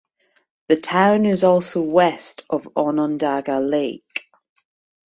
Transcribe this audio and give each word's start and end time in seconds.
The 0.69 0.77
town 0.77 1.27
is 1.27 1.43
also 1.43 1.83
west 1.83 2.41
of 2.49 2.67
Onondaga 2.75 3.59
Lake. 3.59 4.23